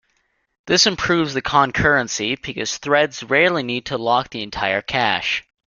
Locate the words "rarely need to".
3.21-3.99